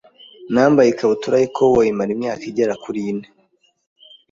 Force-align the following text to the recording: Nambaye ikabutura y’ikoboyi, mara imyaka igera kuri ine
Nambaye 0.53 0.89
ikabutura 0.91 1.35
y’ikoboyi, 1.41 1.91
mara 1.97 2.11
imyaka 2.15 2.43
igera 2.49 2.73
kuri 2.83 2.99
ine 3.11 3.27